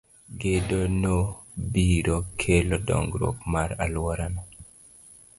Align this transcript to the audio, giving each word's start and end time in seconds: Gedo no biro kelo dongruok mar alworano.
Gedo 0.41 0.79
no 1.01 1.17
biro 1.71 2.17
kelo 2.41 2.75
dongruok 2.87 3.37
mar 3.53 3.69
alworano. 3.83 4.41